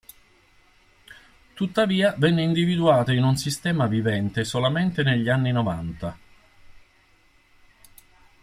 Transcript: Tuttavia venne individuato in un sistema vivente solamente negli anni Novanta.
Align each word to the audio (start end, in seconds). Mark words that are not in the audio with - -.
Tuttavia 1.53 2.15
venne 2.17 2.41
individuato 2.41 3.11
in 3.11 3.21
un 3.23 3.35
sistema 3.35 3.85
vivente 3.85 4.43
solamente 4.43 5.03
negli 5.03 5.29
anni 5.29 5.51
Novanta. 5.51 6.17